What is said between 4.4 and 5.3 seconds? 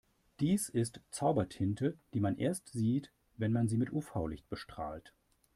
bestrahlt.